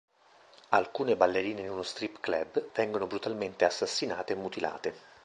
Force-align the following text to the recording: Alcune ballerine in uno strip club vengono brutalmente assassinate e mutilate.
Alcune 0.69 1.15
ballerine 1.15 1.61
in 1.61 1.69
uno 1.69 1.83
strip 1.83 2.21
club 2.21 2.71
vengono 2.73 3.05
brutalmente 3.05 3.65
assassinate 3.65 4.33
e 4.33 4.35
mutilate. 4.35 4.93